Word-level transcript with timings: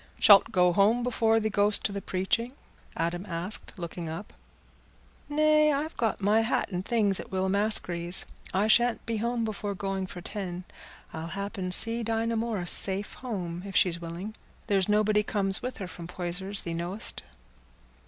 "Shalt 0.19 0.51
go 0.51 0.73
home 0.73 1.03
before 1.03 1.39
thee 1.39 1.51
go'st 1.51 1.83
to 1.83 1.91
the 1.91 2.01
preaching?" 2.01 2.53
Adam 2.97 3.23
asked, 3.27 3.77
looking 3.77 4.09
up. 4.09 4.33
"Nay; 5.29 5.71
I've 5.71 5.95
got 5.95 6.19
my 6.19 6.41
hat 6.41 6.71
and 6.71 6.83
things 6.83 7.19
at 7.19 7.29
Will 7.31 7.49
Maskery's. 7.49 8.25
I 8.51 8.67
shan't 8.67 9.05
be 9.05 9.17
home 9.17 9.45
before 9.45 9.75
going 9.75 10.07
for 10.07 10.19
ten. 10.19 10.63
I'll 11.13 11.27
happen 11.27 11.71
see 11.71 12.01
Dinah 12.01 12.35
Morris 12.37 12.71
safe 12.71 13.13
home, 13.13 13.61
if 13.63 13.75
she's 13.75 14.01
willing. 14.01 14.33
There's 14.65 14.89
nobody 14.89 15.21
comes 15.21 15.61
with 15.61 15.77
her 15.77 15.87
from 15.87 16.07
Poyser's, 16.07 16.63
thee 16.63 16.73
know'st." 16.73 17.21